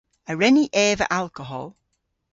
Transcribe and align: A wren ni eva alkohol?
A 0.29 0.33
wren 0.35 0.55
ni 0.57 0.65
eva 0.85 1.05
alkohol? 1.19 1.67